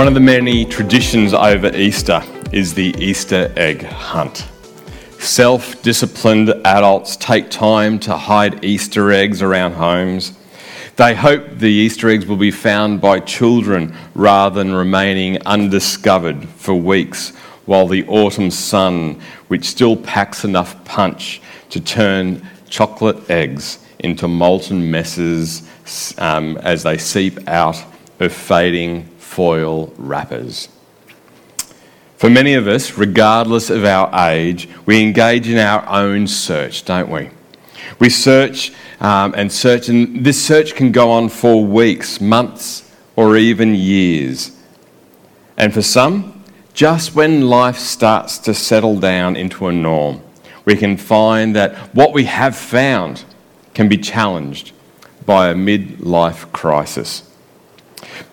[0.00, 4.48] One of the many traditions over Easter is the Easter egg hunt.
[5.18, 10.38] Self disciplined adults take time to hide Easter eggs around homes.
[10.96, 16.72] They hope the Easter eggs will be found by children rather than remaining undiscovered for
[16.72, 17.36] weeks
[17.66, 24.90] while the autumn sun, which still packs enough punch to turn chocolate eggs into molten
[24.90, 25.62] messes
[26.16, 27.76] um, as they seep out
[28.18, 30.68] of fading foil wrappers.
[32.16, 37.08] For many of us, regardless of our age, we engage in our own search, don't
[37.08, 37.30] we?
[38.00, 43.36] We search um, and search, and this search can go on for weeks, months, or
[43.36, 44.50] even years.
[45.56, 46.42] And for some,
[46.74, 50.22] just when life starts to settle down into a norm,
[50.64, 53.24] we can find that what we have found
[53.74, 54.72] can be challenged
[55.24, 57.29] by a midlife crisis.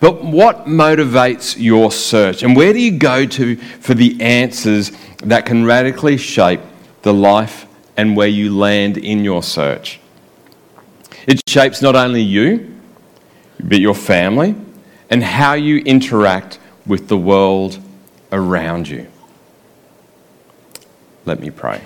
[0.00, 2.42] But what motivates your search?
[2.42, 6.60] And where do you go to for the answers that can radically shape
[7.02, 7.66] the life
[7.96, 10.00] and where you land in your search?
[11.26, 12.74] It shapes not only you,
[13.62, 14.54] but your family
[15.10, 17.78] and how you interact with the world
[18.32, 19.06] around you.
[21.24, 21.82] Let me pray.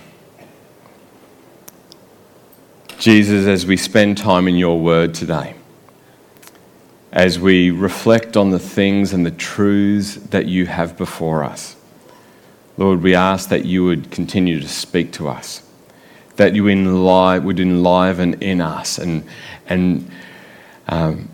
[2.99, 5.57] Jesus, as we spend time in your word today,
[7.13, 11.77] as we reflect on the things and the truths that you have before us.
[12.79, 15.63] Lord, we ask that you would continue to speak to us,
[16.37, 19.25] that you enliven, would enliven in us and,
[19.67, 20.11] and
[20.89, 21.29] um,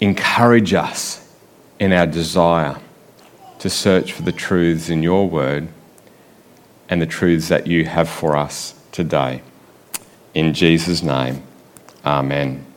[0.00, 1.34] encourage us
[1.78, 2.76] in our desire
[3.58, 5.68] to search for the truths in your word
[6.90, 9.40] and the truths that you have for us today.
[10.34, 11.42] In Jesus' name,
[12.04, 12.71] amen.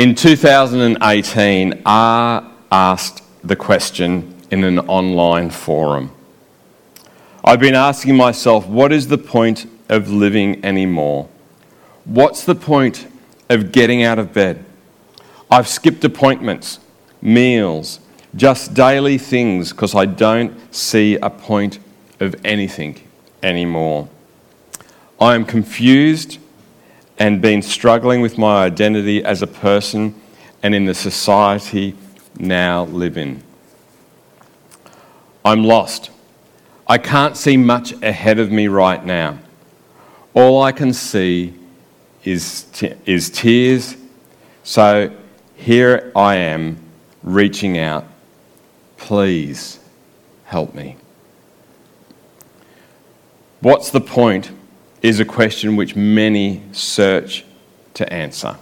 [0.00, 6.10] In 2018, R asked the question in an online forum.
[7.44, 11.28] I've been asking myself, what is the point of living anymore?
[12.06, 13.08] What's the point
[13.50, 14.64] of getting out of bed?
[15.50, 16.78] I've skipped appointments,
[17.20, 18.00] meals,
[18.34, 21.78] just daily things because I don't see a point
[22.20, 23.06] of anything
[23.42, 24.08] anymore.
[25.20, 26.38] I am confused
[27.20, 30.18] and been struggling with my identity as a person
[30.62, 31.94] and in the society
[32.38, 33.42] now live in.
[35.44, 36.10] I'm lost.
[36.88, 39.38] I can't see much ahead of me right now.
[40.32, 41.54] All I can see
[42.24, 43.96] is, t- is tears.
[44.64, 45.14] So
[45.56, 46.78] here I am
[47.22, 48.06] reaching out.
[48.96, 49.78] Please
[50.44, 50.96] help me.
[53.60, 54.50] What's the point
[55.02, 57.44] is a question which many search
[57.94, 58.56] to answer.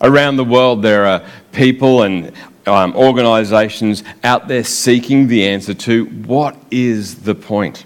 [0.00, 2.32] Around the world, there are people and
[2.66, 7.84] um, organisations out there seeking the answer to what is the point?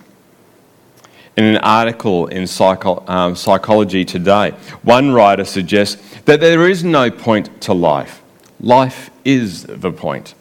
[1.37, 7.11] In an article in Psycho- um, Psychology Today, one writer suggests that there is no
[7.11, 8.23] point to life.
[8.61, 10.35] Life is the point.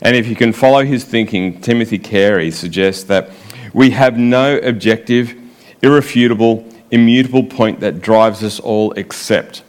[0.00, 3.30] And if you can follow his thinking, Timothy Carey suggests that
[3.74, 5.34] we have no objective
[5.84, 9.62] irrefutable, immutable point that drives us all, except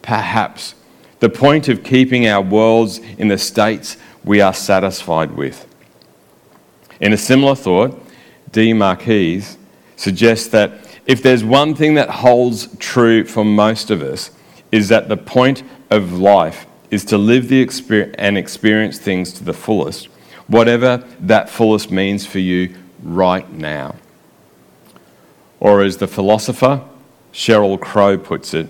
[0.00, 0.76] perhaps
[1.18, 5.66] the point of keeping our worlds in the states we are satisfied with.
[7.00, 8.00] In a similar thought,
[8.52, 8.72] D.
[8.72, 9.42] Marquis
[9.96, 10.72] suggests that
[11.06, 14.30] if there's one thing that holds true for most of us,
[14.70, 19.44] is that the point of life is to live the experience and experience things to
[19.44, 20.06] the fullest,
[20.46, 23.94] whatever that fullest means for you right now.
[25.60, 26.82] Or, as the philosopher
[27.32, 28.68] Sheryl Crow puts it,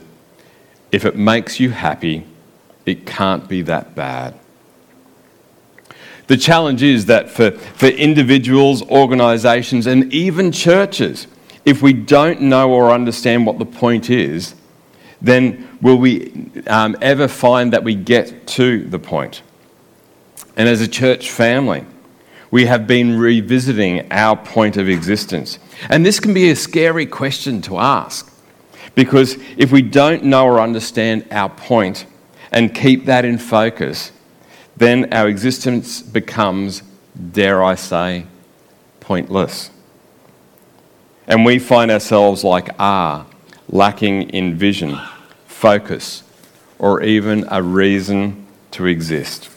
[0.92, 2.26] if it makes you happy,
[2.84, 4.38] it can't be that bad.
[6.26, 11.26] The challenge is that for, for individuals, organisations, and even churches,
[11.64, 14.54] if we don't know or understand what the point is,
[15.20, 19.42] then will we um, ever find that we get to the point?
[20.56, 21.84] And as a church family,
[22.50, 25.58] we have been revisiting our point of existence.
[25.88, 28.32] And this can be a scary question to ask
[28.94, 32.06] because if we don't know or understand our point
[32.50, 34.12] and keep that in focus,
[34.76, 36.82] then our existence becomes,
[37.32, 38.26] dare I say,
[39.00, 39.70] pointless.
[41.26, 43.26] And we find ourselves like R,
[43.68, 44.98] lacking in vision,
[45.46, 46.22] focus,
[46.78, 49.48] or even a reason to exist.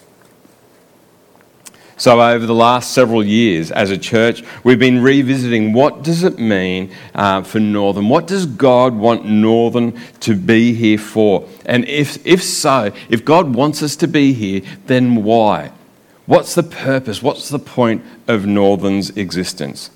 [1.99, 6.39] So, over the last several years as a church, we've been revisiting what does it
[6.39, 8.07] mean uh, for Northern?
[8.07, 11.45] What does God want Northern to be here for?
[11.65, 15.73] And if, if so, if God wants us to be here, then why?
[16.25, 17.21] What's the purpose?
[17.21, 19.91] What's the point of Northern's existence?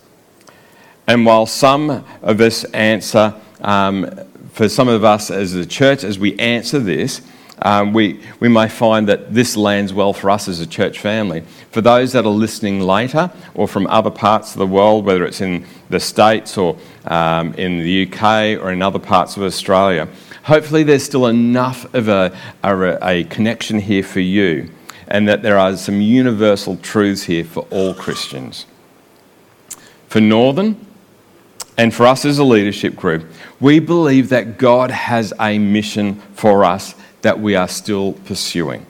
[1.08, 4.12] And while some of us answer, um,
[4.52, 7.22] for some of us as a church, as we answer this,
[7.64, 11.44] um, we, we may find that this lands well for us as a church family.
[11.72, 15.40] For those that are listening later or from other parts of the world, whether it's
[15.40, 20.10] in the States or um, in the UK or in other parts of Australia,
[20.44, 24.70] hopefully there's still enough of a, a, a connection here for you
[25.08, 28.66] and that there are some universal truths here for all Christians.
[30.10, 30.86] For Northern,
[31.78, 33.26] and for us as a leadership group,
[33.60, 38.86] we believe that God has a mission for us that we are still pursuing.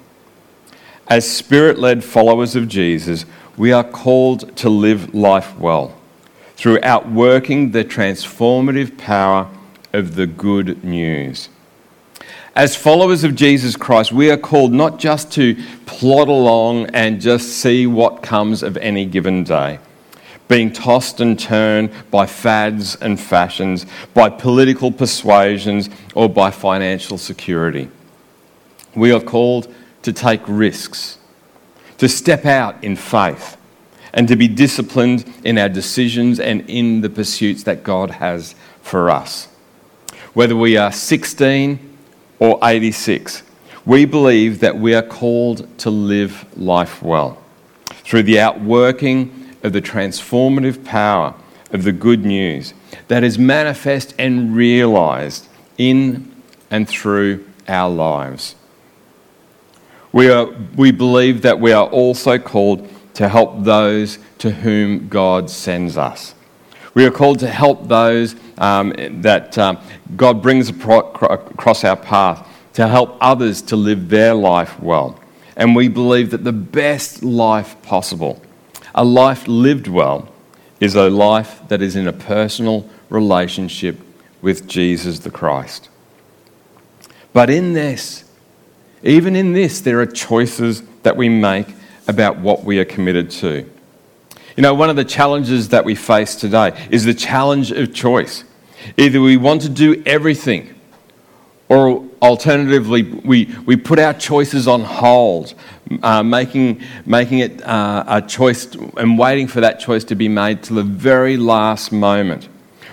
[1.07, 3.25] As spirit led followers of Jesus,
[3.57, 5.95] we are called to live life well
[6.55, 9.49] through outworking the transformative power
[9.93, 11.49] of the good news.
[12.55, 17.49] As followers of Jesus Christ, we are called not just to plod along and just
[17.49, 19.79] see what comes of any given day
[20.47, 27.89] being tossed and turned by fads and fashions, by political persuasions, or by financial security.
[28.95, 29.73] We are called
[30.03, 31.17] to take risks,
[31.97, 33.57] to step out in faith,
[34.13, 39.09] and to be disciplined in our decisions and in the pursuits that God has for
[39.09, 39.47] us.
[40.33, 41.97] Whether we are 16
[42.39, 43.43] or 86,
[43.85, 47.41] we believe that we are called to live life well
[47.87, 51.33] through the outworking of the transformative power
[51.71, 52.73] of the good news
[53.07, 55.47] that is manifest and realized
[55.77, 56.31] in
[56.69, 58.55] and through our lives.
[60.13, 60.45] We, are,
[60.75, 66.35] we believe that we are also called to help those to whom God sends us.
[66.93, 69.79] We are called to help those um, that um,
[70.15, 75.19] God brings across our path, to help others to live their life well.
[75.55, 78.41] And we believe that the best life possible
[78.95, 80.29] a life lived well
[80.79, 83.97] is a life that is in a personal relationship
[84.41, 85.89] with Jesus the Christ.
[87.31, 88.22] But in this,
[89.03, 91.67] even in this, there are choices that we make
[92.07, 93.69] about what we are committed to.
[94.55, 98.43] You know, one of the challenges that we face today is the challenge of choice.
[98.97, 100.73] Either we want to do everything
[101.69, 105.55] or alternatively, we, we put our choices on hold,
[106.03, 110.61] uh, making, making it uh, a choice and waiting for that choice to be made
[110.63, 112.47] to the very last moment.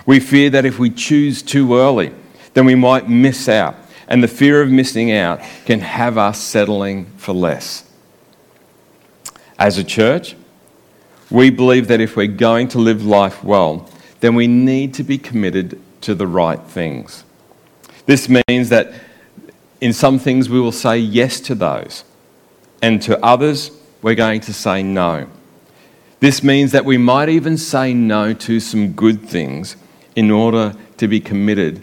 [0.05, 2.11] We fear that if we choose too early,
[2.53, 3.75] then we might miss out.
[4.11, 7.89] And the fear of missing out can have us settling for less.
[9.57, 10.35] As a church,
[11.29, 15.17] we believe that if we're going to live life well, then we need to be
[15.17, 17.23] committed to the right things.
[18.05, 18.91] This means that
[19.79, 22.03] in some things we will say yes to those,
[22.81, 23.71] and to others
[24.01, 25.25] we're going to say no.
[26.19, 29.77] This means that we might even say no to some good things
[30.17, 31.81] in order to be committed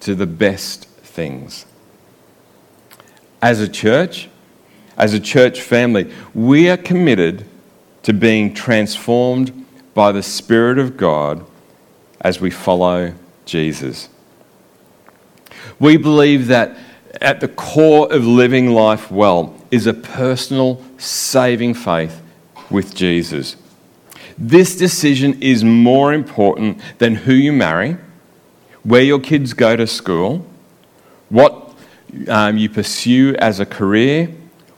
[0.00, 1.66] to the best things.
[3.40, 4.28] As a church,
[4.96, 7.44] as a church family, we are committed
[8.02, 11.44] to being transformed by the Spirit of God
[12.20, 13.14] as we follow
[13.44, 14.08] Jesus.
[15.78, 16.76] We believe that
[17.20, 22.20] at the core of living life well is a personal saving faith
[22.70, 23.56] with Jesus.
[24.38, 27.96] This decision is more important than who you marry,
[28.82, 30.46] where your kids go to school,
[31.32, 31.74] what
[32.28, 34.30] um, you pursue as a career,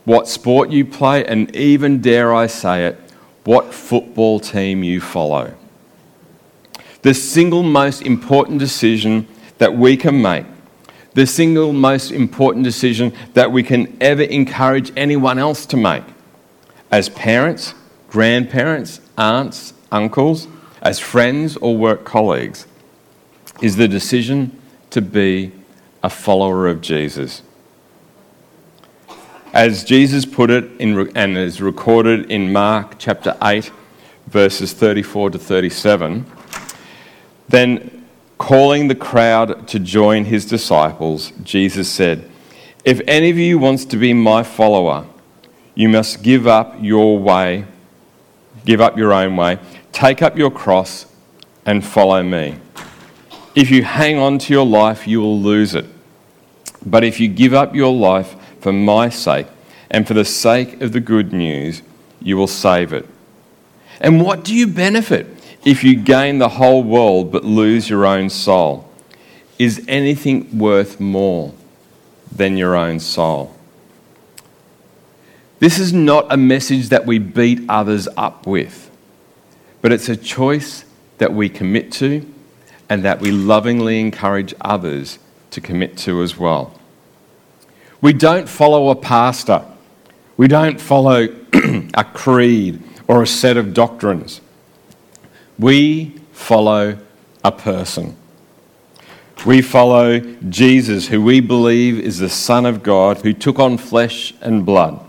[0.05, 2.99] what sport you play, and even, dare I say it,
[3.43, 5.53] what football team you follow.
[7.03, 9.27] The single most important decision
[9.59, 10.45] that we can make
[11.15, 16.03] the single most important decision that we can ever encourage anyone else to make.
[16.91, 17.73] As parents,
[18.09, 20.47] grandparents, aunts, uncles,
[20.81, 22.67] as friends or work colleagues,
[23.61, 25.53] is the decision to be
[26.05, 27.41] a follower of Jesus.
[29.53, 33.71] As Jesus put it in, and is recorded in Mark chapter 8,
[34.27, 36.25] verses 34 to 37,
[37.49, 37.95] then
[38.37, 42.29] Calling the crowd to join his disciples, Jesus said,
[42.83, 45.05] If any of you wants to be my follower,
[45.73, 47.65] you must give up your way,
[48.65, 49.57] give up your own way,
[49.93, 51.05] take up your cross,
[51.65, 52.59] and follow me.
[53.55, 55.85] If you hang on to your life, you will lose it.
[56.85, 59.47] But if you give up your life for my sake
[59.89, 61.81] and for the sake of the good news,
[62.21, 63.07] you will save it.
[63.99, 65.27] And what do you benefit
[65.63, 68.89] if you gain the whole world but lose your own soul?
[69.57, 71.53] Is anything worth more
[72.31, 73.55] than your own soul?
[75.59, 78.91] This is not a message that we beat others up with,
[79.81, 80.83] but it's a choice
[81.17, 82.29] that we commit to
[82.89, 85.17] and that we lovingly encourage others
[85.55, 86.79] to commit to as well.
[88.01, 89.65] We don't follow a pastor,
[90.37, 91.27] we don't follow
[91.93, 94.41] a creed or a set of doctrines.
[95.57, 96.97] We follow
[97.43, 98.17] a person.
[99.45, 100.19] We follow
[100.49, 104.99] Jesus, who we believe is the Son of God, who took on flesh and blood.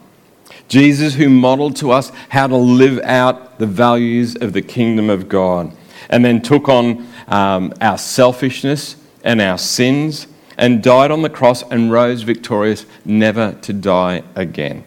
[0.69, 5.29] Jesus, who modeled to us how to live out the values of the kingdom of
[5.29, 5.73] God,
[6.11, 11.63] and then took on um, our selfishness and our sins, and died on the cross
[11.71, 14.85] and rose victorious, never to die again.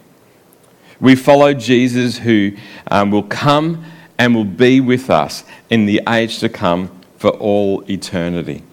[1.00, 2.54] We follow Jesus, who
[2.88, 3.86] um, will come
[4.18, 8.64] and will be with us in the age to come for all eternity.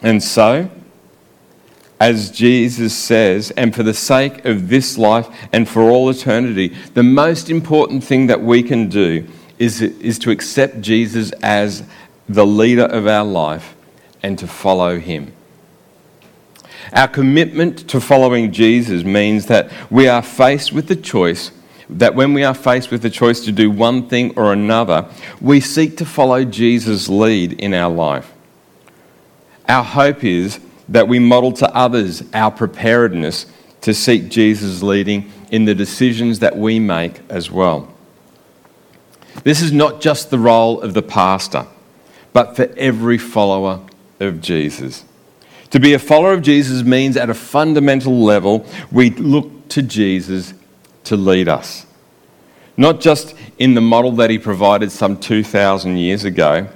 [0.00, 0.68] And so,
[2.00, 7.04] as Jesus says, and for the sake of this life and for all eternity, the
[7.04, 9.28] most important thing that we can do
[9.60, 11.84] is, is to accept Jesus as
[12.28, 13.76] the leader of our life
[14.24, 15.32] and to follow him.
[16.92, 21.52] Our commitment to following Jesus means that we are faced with the choice
[21.98, 25.06] that when we are faced with the choice to do one thing or another,
[25.40, 28.32] we seek to follow Jesus' lead in our life.
[29.68, 33.46] Our hope is that we model to others our preparedness
[33.82, 37.92] to seek Jesus' leading in the decisions that we make as well.
[39.44, 41.66] This is not just the role of the pastor,
[42.32, 43.80] but for every follower
[44.20, 45.04] of Jesus.
[45.72, 50.52] To be a follower of Jesus means at a fundamental level, we look to Jesus
[51.04, 51.86] to lead us.
[52.76, 56.68] Not just in the model that he provided some 2,000 years ago,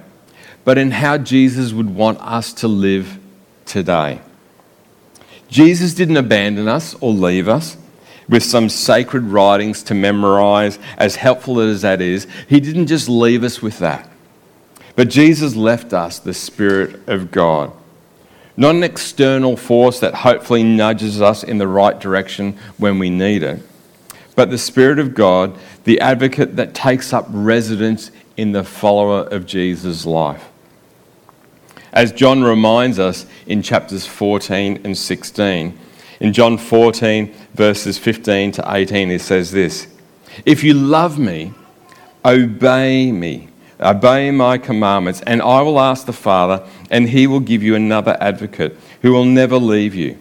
[0.65, 3.19] but in how Jesus would want us to live
[3.65, 4.19] today.
[5.47, 7.77] Jesus didn't abandon us or leave us
[8.27, 12.25] with some sacred writings to memorize, as helpful as that is.
[12.49, 14.09] He didn't just leave us with that.
[14.95, 17.71] But Jesus left us the Spirit of God.
[18.57, 23.43] Not an external force that hopefully nudges us in the right direction when we need
[23.43, 23.61] it,
[24.35, 29.45] but the Spirit of God, the advocate that takes up residence in the follower of
[29.45, 30.49] Jesus' life.
[31.93, 35.77] As John reminds us in chapters 14 and 16,
[36.19, 39.87] in John 14, verses 15 to 18, it says this
[40.45, 41.53] If you love me,
[42.25, 43.49] obey me,
[43.79, 48.17] obey my commandments, and I will ask the Father, and he will give you another
[48.19, 50.17] advocate who will never leave you.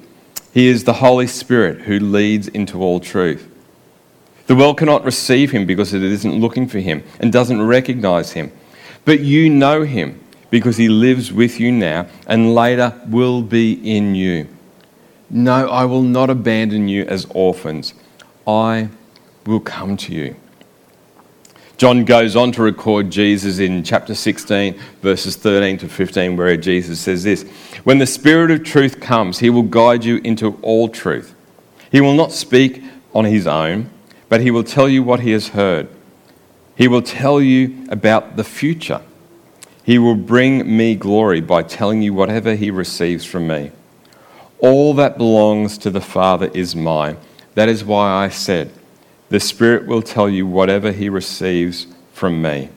[0.53, 3.51] He is the Holy Spirit who leads into all truth.
[4.47, 8.53] The world cannot receive him because it isn't looking for him and doesn't recognize him.
[9.05, 10.21] But you know him
[10.51, 14.49] because he lives with you now and later will be in you.
[15.29, 17.93] No, I will not abandon you as orphans.
[18.47, 18.89] I
[19.45, 20.37] will come to you.
[21.77, 26.99] John goes on to record Jesus in chapter 16, verses 13 to 15, where Jesus
[26.99, 27.43] says this
[27.85, 31.35] When the Spirit of truth comes, he will guide you into all truth.
[31.93, 32.83] He will not speak
[33.15, 33.91] on his own,
[34.31, 35.89] but he will tell you what he has heard.
[36.77, 39.03] He will tell you about the future.
[39.85, 43.71] He will bring me glory by telling you whatever he receives from me.
[44.61, 47.19] All that belongs to the Father is mine.
[47.55, 48.73] That is why I said,
[49.29, 52.71] The Spirit will tell you whatever He receives from me.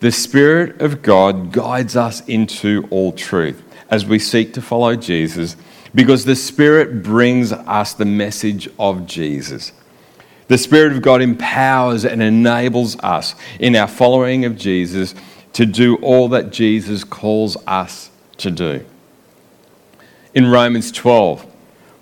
[0.00, 5.56] The Spirit of God guides us into all truth as we seek to follow Jesus
[5.94, 9.72] because the Spirit brings us the message of Jesus.
[10.48, 15.14] The Spirit of God empowers and enables us in our following of Jesus
[15.54, 18.84] to do all that Jesus calls us to do
[20.34, 21.46] in Romans 12,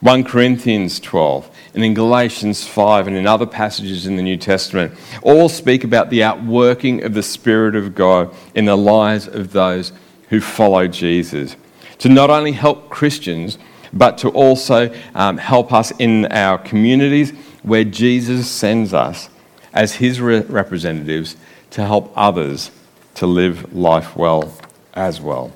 [0.01, 4.93] 1 Corinthians 12, and in Galatians 5, and in other passages in the New Testament,
[5.23, 9.93] all speak about the outworking of the Spirit of God in the lives of those
[10.29, 11.57] who follow Jesus.
[11.99, 13.59] To not only help Christians,
[13.93, 17.31] but to also um, help us in our communities
[17.63, 19.29] where Jesus sends us
[19.73, 21.37] as his re- representatives
[21.71, 22.71] to help others
[23.15, 24.55] to live life well
[24.95, 25.53] as well.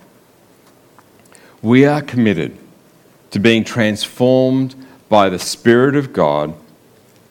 [1.62, 2.56] We are committed
[3.30, 6.54] to being transformed by the Spirit of God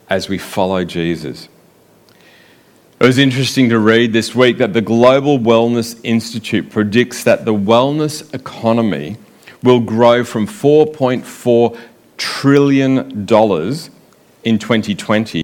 [0.09, 1.49] as we follow Jesus.
[2.99, 7.53] It was interesting to read this week that the Global Wellness Institute predicts that the
[7.53, 9.17] wellness economy
[9.61, 11.77] will grow from $4.4
[12.17, 12.99] trillion
[14.43, 15.43] in 2020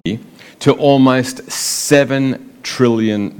[0.60, 3.30] to almost $7 trillion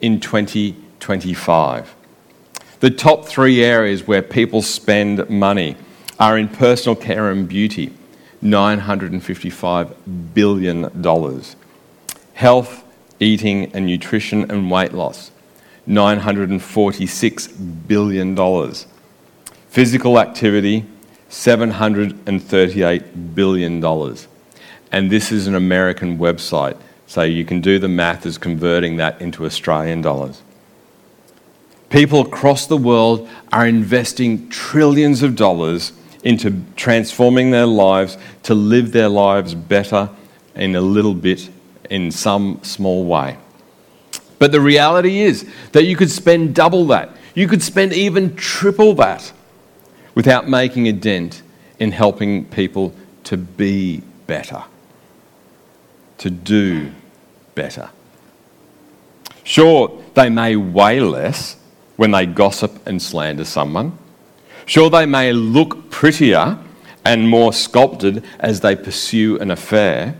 [0.00, 1.94] in 2025.
[2.80, 5.76] The top three areas where people spend money
[6.18, 7.94] are in personal care and beauty,
[8.42, 9.94] $955
[10.34, 11.42] billion.
[12.34, 12.84] Health,
[13.20, 15.30] eating and nutrition and weight loss,
[15.88, 18.36] $946 billion.
[19.68, 20.84] Physical activity,
[21.30, 23.84] $738 billion.
[24.90, 29.20] And this is an American website, so you can do the math as converting that
[29.20, 30.42] into Australian dollars.
[31.90, 35.92] People across the world are investing trillions of dollars
[36.24, 40.10] into transforming their lives to live their lives better
[40.54, 41.48] in a little bit,
[41.88, 43.36] in some small way.
[44.38, 47.10] But the reality is that you could spend double that.
[47.34, 49.32] You could spend even triple that
[50.14, 51.42] without making a dent
[51.78, 52.92] in helping people
[53.24, 54.64] to be better,
[56.18, 56.90] to do
[57.54, 57.90] better.
[59.44, 61.56] Sure, they may weigh less
[61.96, 63.96] when they gossip and slander someone.
[64.68, 66.58] Sure, they may look prettier
[67.02, 70.14] and more sculpted as they pursue an affair.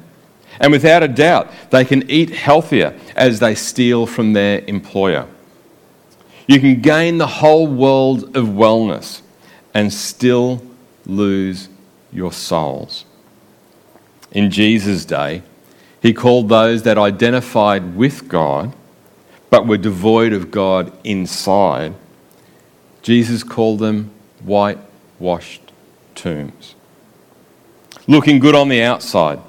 [0.58, 5.26] And without a doubt, they can eat healthier as they steal from their employer.
[6.46, 9.20] You can gain the whole world of wellness
[9.74, 10.62] and still
[11.04, 11.68] lose
[12.10, 13.04] your souls.
[14.32, 15.42] In Jesus' day,
[16.00, 18.74] he called those that identified with God
[19.50, 21.94] but were devoid of God inside,
[23.02, 24.10] Jesus called them
[24.42, 25.72] whitewashed
[26.14, 26.74] tombs.
[28.06, 29.40] Looking good on the outside,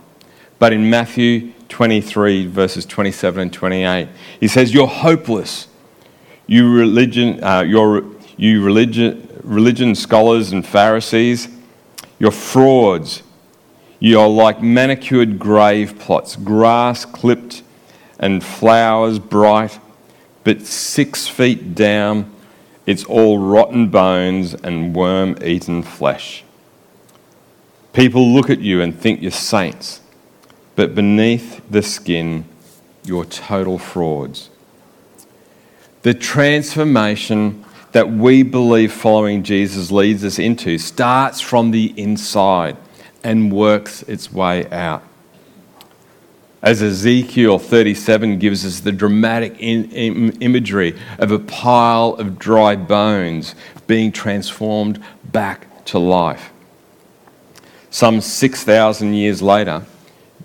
[0.60, 5.67] but in Matthew 23, verses 27 and 28, he says, You're hopeless.
[6.48, 11.48] You religion, uh, you religion, religion scholars and Pharisees,
[12.17, 13.24] you're frauds.
[14.00, 17.63] You're like manicured grave plots, grass clipped
[18.19, 19.79] and flowers bright,
[20.43, 22.34] but six feet down,
[22.89, 26.43] it's all rotten bones and worm eaten flesh.
[27.93, 30.02] People look at you and think you're saints,
[30.75, 32.45] but beneath the skin,
[33.04, 34.49] you're total frauds.
[36.02, 42.75] The transformation that we believe following Jesus leads us into starts from the inside
[43.23, 45.04] and works its way out.
[46.62, 52.76] As Ezekiel 37 gives us the dramatic in, in, imagery of a pile of dry
[52.76, 53.56] bones
[53.88, 56.52] being transformed back to life.
[57.89, 59.86] Some 6,000 years later,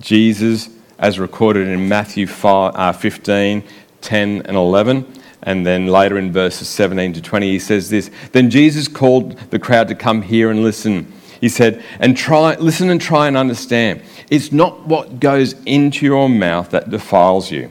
[0.00, 3.64] Jesus, as recorded in Matthew 5, uh, 15,
[4.00, 5.06] 10, and 11,
[5.42, 9.58] and then later in verses 17 to 20, he says this Then Jesus called the
[9.58, 11.12] crowd to come here and listen.
[11.44, 14.00] He said, and try, listen and try and understand.
[14.30, 17.70] It's not what goes into your mouth that defiles you.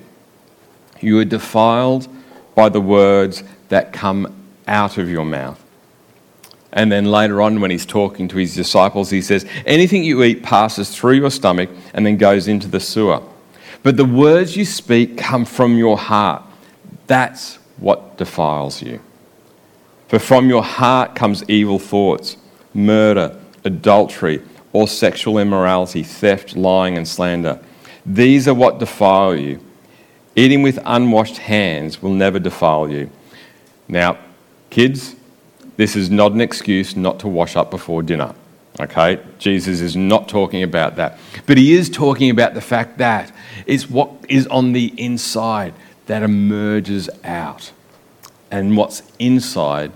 [1.02, 2.08] You are defiled
[2.54, 5.60] by the words that come out of your mouth.
[6.72, 10.44] And then later on, when he's talking to his disciples, he says, Anything you eat
[10.44, 13.24] passes through your stomach and then goes into the sewer.
[13.82, 16.44] But the words you speak come from your heart.
[17.08, 19.02] That's what defiles you.
[20.10, 22.38] For from your heart comes evil thoughts,
[22.76, 27.60] murder, adultery, or sexual immorality, theft, lying, and slander.
[28.06, 29.60] These are what defile you.
[30.36, 33.10] Eating with unwashed hands will never defile you.
[33.88, 34.18] Now,
[34.72, 35.16] kids,
[35.78, 38.34] this is not an excuse not to wash up before dinner.
[38.80, 39.20] Okay?
[39.38, 41.20] Jesus is not talking about that.
[41.46, 43.32] But he is talking about the fact that
[43.68, 45.74] it's what is on the inside
[46.08, 47.72] that emerges out.
[48.50, 49.92] And what's inside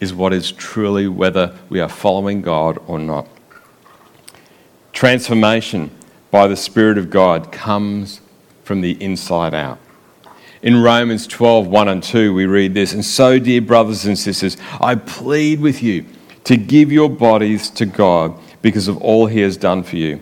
[0.00, 3.26] is what is truly whether we are following God or not.
[4.92, 5.90] Transformation
[6.30, 8.20] by the Spirit of God comes
[8.64, 9.78] from the inside out.
[10.62, 14.56] In Romans 12, 1 and 2, we read this And so, dear brothers and sisters,
[14.80, 16.06] I plead with you
[16.44, 20.20] to give your bodies to God because of all He has done for you.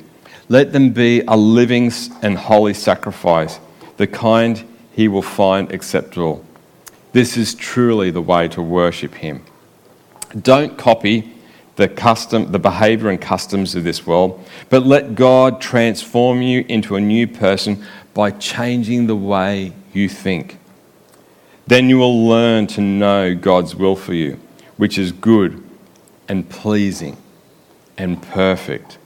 [0.48, 1.90] Let them be a living
[2.22, 3.58] and holy sacrifice,
[3.96, 6.44] the kind He will find acceptable.
[7.12, 9.44] This is truly the way to worship Him.
[10.40, 11.32] Don't copy
[11.76, 16.96] the custom, the behavior and customs of this world, but let God transform you into
[16.96, 20.58] a new person by changing the way you think.
[21.66, 24.38] Then you will learn to know God's will for you,
[24.76, 25.62] which is good
[26.28, 27.16] and pleasing
[27.96, 28.98] and perfect.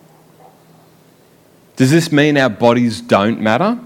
[1.77, 3.79] Does this mean our bodies don't matter?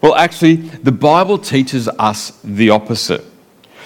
[0.00, 3.24] Well, actually, the Bible teaches us the opposite.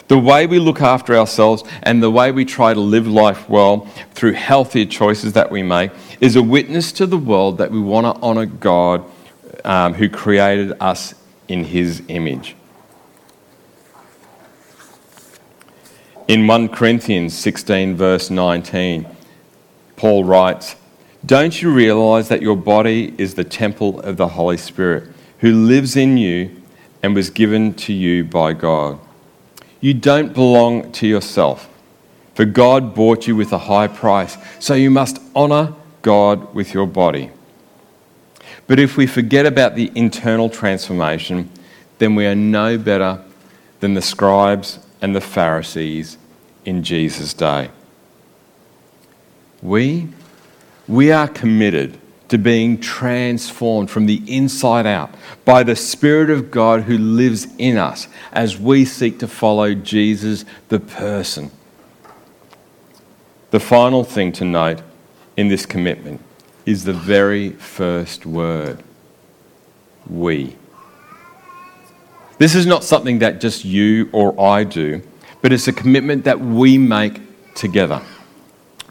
[0.08, 3.80] The way we look after ourselves and the way we try to live life well
[4.14, 5.90] through healthier choices that we make
[6.20, 9.04] is a witness to the world that we want to honour God
[9.64, 11.14] um, who created us
[11.48, 12.54] in his image.
[16.28, 19.06] In 1 Corinthians 16, verse 19,
[19.96, 20.76] Paul writes,
[21.24, 25.96] Don't you realize that your body is the temple of the Holy Spirit, who lives
[25.96, 26.62] in you
[27.02, 29.00] and was given to you by God?
[29.80, 31.68] You don't belong to yourself,
[32.34, 36.86] for God bought you with a high price, so you must honor God with your
[36.86, 37.30] body.
[38.66, 41.50] But if we forget about the internal transformation,
[41.98, 43.22] then we are no better
[43.80, 46.18] than the scribes and the Pharisees
[46.64, 47.70] in Jesus' day.
[49.62, 50.08] We,
[50.88, 56.82] we are committed to being transformed from the inside out by the Spirit of God
[56.82, 61.50] who lives in us as we seek to follow Jesus, the person.
[63.50, 64.82] The final thing to note
[65.36, 66.20] in this commitment
[66.64, 68.82] is the very first word
[70.08, 70.56] we.
[72.38, 75.02] This is not something that just you or I do,
[75.40, 77.20] but it's a commitment that we make
[77.54, 78.02] together.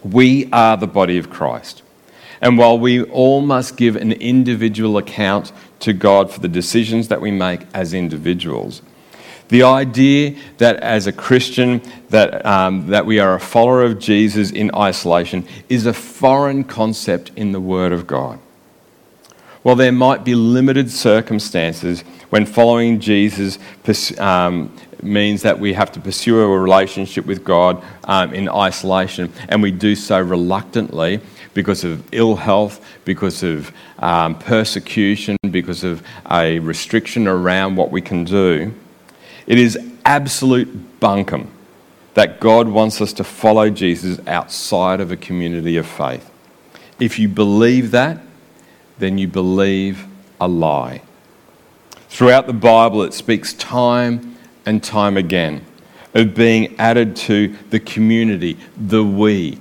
[0.04, 1.84] We are the body of Christ.
[2.42, 7.22] And while we all must give an individual account to God for the decisions that
[7.22, 8.82] we make as individuals,
[9.50, 14.52] the idea that as a Christian that, um, that we are a follower of Jesus
[14.52, 18.40] in isolation is a foreign concept in the Word of God.
[19.62, 23.58] While there might be limited circumstances when following Jesus
[24.20, 29.62] um, means that we have to pursue a relationship with God um, in isolation, and
[29.62, 31.20] we do so reluctantly
[31.56, 38.02] because of ill health, because of um, persecution, because of a restriction around what we
[38.02, 38.72] can do
[39.48, 41.48] it is absolute bunkum
[42.16, 46.30] that God wants us to follow Jesus outside of a community of faith.
[47.00, 48.22] If you believe that,
[48.98, 50.06] then you believe
[50.40, 51.02] a lie.
[52.10, 55.66] Throughout the Bible, it speaks time and time again
[56.14, 59.60] of being added to the community, the we.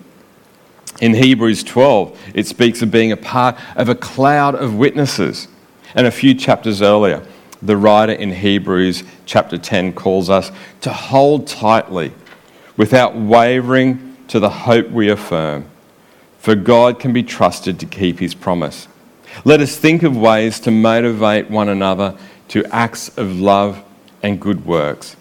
[1.00, 5.48] In Hebrews 12, it speaks of being a part of a cloud of witnesses.
[5.94, 7.24] And a few chapters earlier,
[7.62, 10.50] the writer in Hebrews chapter 10 calls us
[10.82, 12.12] to hold tightly
[12.76, 15.64] without wavering to the hope we affirm,
[16.38, 18.88] for God can be trusted to keep his promise.
[19.44, 22.16] Let us think of ways to motivate one another
[22.48, 23.82] to acts of love
[24.22, 25.16] and good works.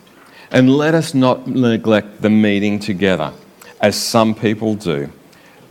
[0.52, 3.34] And let us not neglect the meeting together,
[3.82, 5.12] as some people do,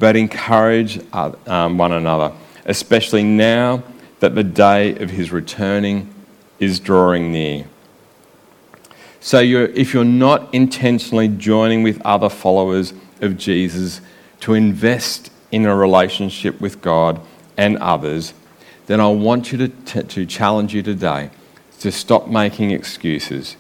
[0.03, 2.33] but encourage uh, um, one another,
[2.65, 3.85] especially now
[4.19, 6.13] that the day of his returning
[6.59, 7.65] is drawing near.
[9.21, 14.01] So, you're, if you're not intentionally joining with other followers of Jesus
[14.41, 17.21] to invest in a relationship with God
[17.57, 18.35] and others,
[18.87, 21.31] then I want you to, t- to challenge you today
[21.79, 23.57] to stop making excuses.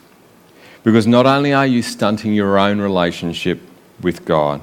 [0.83, 3.61] Because not only are you stunting your own relationship
[4.01, 4.61] with God,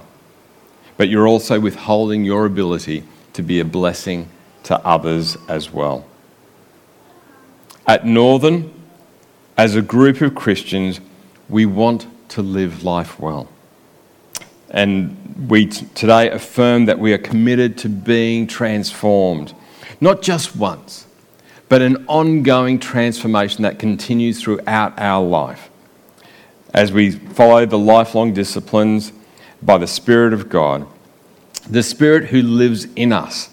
[0.99, 4.27] but you're also withholding your ability to be a blessing
[4.63, 6.05] to others as well.
[7.87, 8.73] At Northern,
[9.57, 10.99] as a group of Christians,
[11.47, 13.47] we want to live life well.
[14.71, 19.53] And we t- today affirm that we are committed to being transformed,
[20.01, 21.07] not just once,
[21.69, 25.69] but an ongoing transformation that continues throughout our life.
[26.73, 29.13] As we follow the lifelong disciplines
[29.61, 30.87] by the Spirit of God,
[31.69, 33.49] the Spirit who lives in us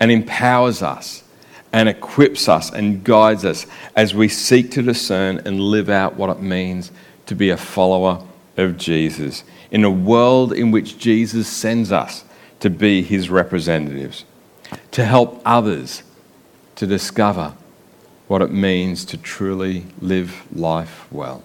[0.00, 1.24] and empowers us
[1.72, 6.30] and equips us and guides us as we seek to discern and live out what
[6.30, 6.90] it means
[7.26, 8.24] to be a follower
[8.56, 12.24] of Jesus in a world in which Jesus sends us
[12.60, 14.24] to be his representatives,
[14.90, 16.02] to help others
[16.76, 17.54] to discover
[18.26, 21.42] what it means to truly live life well.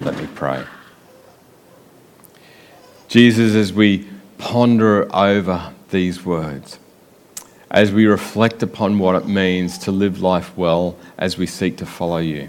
[0.00, 0.64] Let me pray.
[3.12, 6.78] Jesus, as we ponder over these words,
[7.70, 11.84] as we reflect upon what it means to live life well as we seek to
[11.84, 12.48] follow you.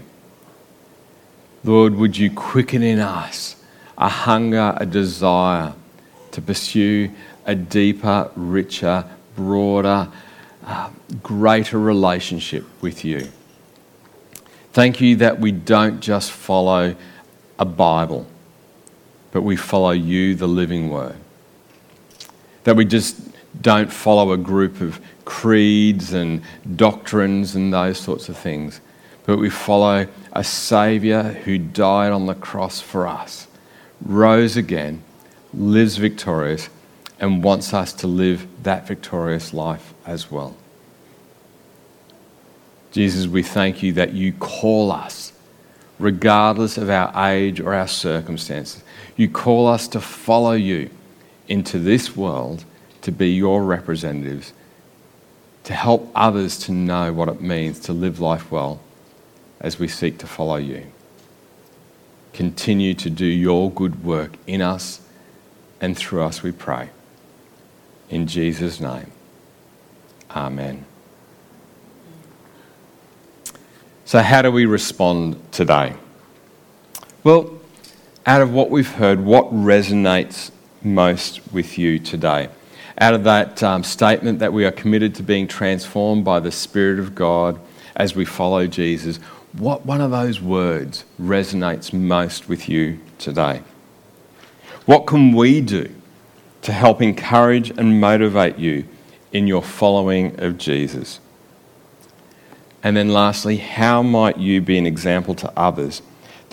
[1.64, 3.56] Lord, would you quicken in us
[3.98, 5.74] a hunger, a desire
[6.30, 7.10] to pursue
[7.44, 9.04] a deeper, richer,
[9.36, 10.08] broader,
[10.64, 10.88] uh,
[11.22, 13.28] greater relationship with you.
[14.72, 16.96] Thank you that we don't just follow
[17.58, 18.26] a Bible,
[19.34, 21.16] but we follow you, the living word.
[22.62, 23.20] That we just
[23.60, 26.40] don't follow a group of creeds and
[26.76, 28.80] doctrines and those sorts of things,
[29.26, 33.48] but we follow a Saviour who died on the cross for us,
[34.00, 35.02] rose again,
[35.52, 36.68] lives victorious,
[37.18, 40.56] and wants us to live that victorious life as well.
[42.92, 45.32] Jesus, we thank you that you call us,
[45.98, 48.83] regardless of our age or our circumstances.
[49.16, 50.90] You call us to follow you
[51.48, 52.64] into this world
[53.02, 54.52] to be your representatives,
[55.64, 58.80] to help others to know what it means to live life well
[59.60, 60.86] as we seek to follow you.
[62.32, 65.00] Continue to do your good work in us
[65.80, 66.88] and through us, we pray.
[68.08, 69.10] In Jesus' name,
[70.30, 70.84] Amen.
[74.04, 75.94] So, how do we respond today?
[77.22, 77.58] Well,
[78.26, 80.50] out of what we've heard, what resonates
[80.82, 82.48] most with you today?
[82.98, 86.98] Out of that um, statement that we are committed to being transformed by the Spirit
[86.98, 87.60] of God
[87.96, 89.18] as we follow Jesus,
[89.52, 93.62] what one of those words resonates most with you today?
[94.86, 95.94] What can we do
[96.62, 98.86] to help encourage and motivate you
[99.32, 101.20] in your following of Jesus?
[102.82, 106.02] And then, lastly, how might you be an example to others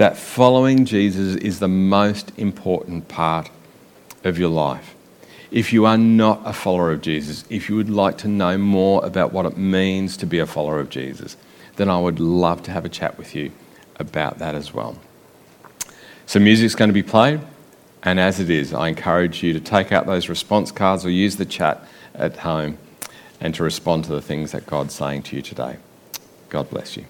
[0.02, 3.52] that following Jesus is the most important part
[4.24, 4.96] of your life?
[5.52, 9.06] If you are not a follower of Jesus, if you would like to know more
[9.06, 11.38] about what it means to be a follower of Jesus,
[11.76, 13.52] then I would love to have a chat with you
[14.00, 14.98] about that as well.
[16.26, 17.40] So, music's going to be played,
[18.02, 21.36] and as it is, I encourage you to take out those response cards or use
[21.36, 21.86] the chat
[22.16, 22.80] at home
[23.40, 25.78] and to respond to the things that God's saying to you today.
[26.50, 27.06] God bless you.